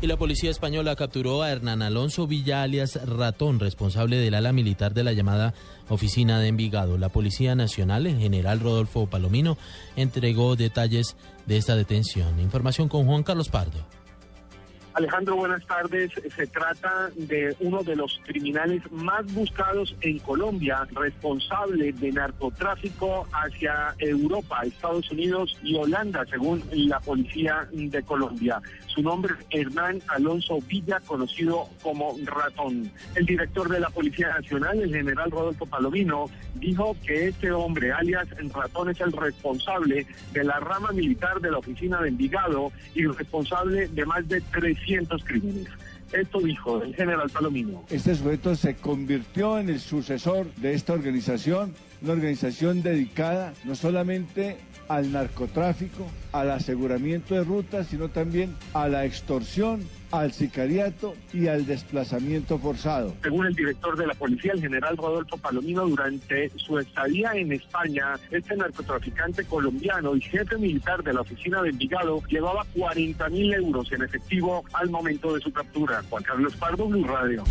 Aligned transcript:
Y 0.00 0.06
la 0.06 0.16
policía 0.16 0.50
española 0.50 0.94
capturó 0.94 1.42
a 1.42 1.50
Hernán 1.50 1.82
Alonso 1.82 2.28
Villa 2.28 2.62
alias 2.62 3.00
Ratón, 3.04 3.58
responsable 3.58 4.18
del 4.18 4.34
ala 4.34 4.52
militar 4.52 4.94
de 4.94 5.02
la 5.02 5.12
llamada 5.12 5.54
oficina 5.88 6.38
de 6.38 6.46
Envigado. 6.46 6.98
La 6.98 7.08
Policía 7.08 7.56
Nacional, 7.56 8.06
el 8.06 8.16
general 8.16 8.60
Rodolfo 8.60 9.08
Palomino, 9.08 9.58
entregó 9.96 10.54
detalles 10.54 11.16
de 11.46 11.56
esta 11.56 11.74
detención. 11.74 12.38
Información 12.38 12.88
con 12.88 13.06
Juan 13.06 13.24
Carlos 13.24 13.48
Pardo. 13.48 13.97
Alejandro, 14.98 15.36
buenas 15.36 15.64
tardes. 15.64 16.10
Se 16.34 16.48
trata 16.48 17.08
de 17.14 17.54
uno 17.60 17.84
de 17.84 17.94
los 17.94 18.20
criminales 18.26 18.82
más 18.90 19.32
buscados 19.32 19.94
en 20.00 20.18
Colombia, 20.18 20.88
responsable 20.90 21.92
de 21.92 22.10
narcotráfico 22.10 23.24
hacia 23.32 23.94
Europa, 24.00 24.62
Estados 24.64 25.08
Unidos 25.12 25.56
y 25.62 25.76
Holanda, 25.76 26.24
según 26.28 26.64
la 26.72 26.98
policía 26.98 27.68
de 27.70 28.02
Colombia. 28.02 28.60
Su 28.88 29.02
nombre 29.02 29.34
es 29.50 29.60
Hernán 29.60 30.02
Alonso 30.08 30.58
Villa, 30.66 30.98
conocido 31.06 31.68
como 31.80 32.16
Ratón. 32.24 32.90
El 33.14 33.24
director 33.24 33.68
de 33.68 33.78
la 33.78 33.90
Policía 33.90 34.30
Nacional, 34.30 34.80
el 34.80 34.92
general 34.92 35.30
Rodolfo 35.30 35.64
Palomino, 35.66 36.28
dijo 36.56 36.96
que 37.06 37.28
este 37.28 37.52
hombre, 37.52 37.92
alias 37.92 38.26
Ratón, 38.52 38.90
es 38.90 39.00
el 39.00 39.12
responsable 39.12 40.08
de 40.32 40.42
la 40.42 40.58
rama 40.58 40.90
militar 40.90 41.40
de 41.40 41.52
la 41.52 41.58
oficina 41.58 42.00
de 42.02 42.08
Envigado 42.08 42.72
y 42.96 43.06
responsable 43.06 43.86
de 43.86 44.04
más 44.04 44.26
de 44.26 44.40
300 44.40 44.87
crímenes. 45.24 45.68
Esto 46.12 46.40
dijo 46.40 46.82
el 46.82 46.94
general 46.94 47.28
Palomino. 47.28 47.84
Este 47.90 48.14
sujeto 48.14 48.54
se 48.54 48.76
convirtió 48.76 49.58
en 49.58 49.68
el 49.68 49.78
sucesor 49.78 50.46
de 50.56 50.72
esta 50.72 50.94
organización, 50.94 51.74
una 52.00 52.12
organización 52.12 52.82
dedicada 52.82 53.52
no 53.64 53.74
solamente 53.74 54.56
al 54.88 55.12
narcotráfico, 55.12 56.06
al 56.32 56.50
aseguramiento 56.50 57.34
de 57.34 57.44
rutas, 57.44 57.88
sino 57.88 58.08
también 58.08 58.54
a 58.72 58.88
la 58.88 59.04
extorsión, 59.04 59.82
al 60.10 60.32
sicariato 60.32 61.14
y 61.32 61.48
al 61.48 61.66
desplazamiento 61.66 62.58
forzado. 62.58 63.14
Según 63.22 63.46
el 63.46 63.54
director 63.54 63.96
de 63.96 64.06
la 64.06 64.14
policía, 64.14 64.52
el 64.52 64.60
general 64.60 64.96
Rodolfo 64.96 65.36
Palomino, 65.36 65.86
durante 65.86 66.50
su 66.56 66.78
estadía 66.78 67.32
en 67.34 67.52
España, 67.52 68.14
este 68.30 68.56
narcotraficante 68.56 69.44
colombiano 69.44 70.16
y 70.16 70.20
jefe 70.20 70.56
militar 70.56 71.02
de 71.02 71.12
la 71.12 71.20
oficina 71.20 71.62
de 71.62 71.70
Envigado 71.70 72.22
llevaba 72.28 72.64
40 72.76 73.28
mil 73.28 73.52
euros 73.52 73.90
en 73.92 74.02
efectivo 74.02 74.64
al 74.72 74.90
momento 74.90 75.34
de 75.34 75.40
su 75.40 75.52
captura. 75.52 76.02
Juan 76.08 76.22
Carlos 76.22 76.56
Pardo, 76.56 76.86
Blue 76.86 77.04
Radio. 77.04 77.44